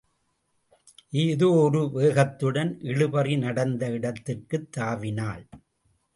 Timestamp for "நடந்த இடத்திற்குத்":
3.37-4.77